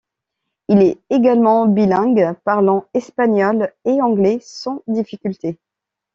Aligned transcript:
Il 0.67 0.81
est 0.81 0.97
également 1.11 1.67
bilingue, 1.67 2.33
parlant 2.43 2.85
espagnol 2.95 3.71
et 3.85 4.01
anglais 4.01 4.39
sans 4.41 4.81
difficultés. 4.87 5.59